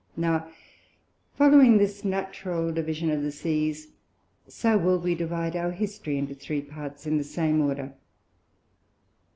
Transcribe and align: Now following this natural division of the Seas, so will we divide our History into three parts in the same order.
Now 0.17 0.47
following 1.35 1.77
this 1.77 2.03
natural 2.03 2.71
division 2.73 3.11
of 3.11 3.21
the 3.21 3.31
Seas, 3.31 3.89
so 4.47 4.75
will 4.75 4.97
we 4.97 5.13
divide 5.13 5.55
our 5.55 5.73
History 5.73 6.17
into 6.17 6.33
three 6.33 6.61
parts 6.63 7.05
in 7.05 7.19
the 7.19 7.23
same 7.23 7.61
order. 7.61 7.93